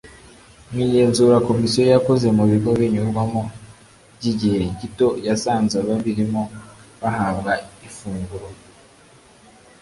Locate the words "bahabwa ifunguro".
7.01-8.47